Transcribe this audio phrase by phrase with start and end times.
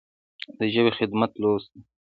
[0.57, 1.81] د ژبې خدمت لوست دی.